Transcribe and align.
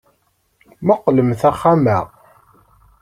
Mmuqqlemt 0.81 1.41
axxam-a. 1.49 1.99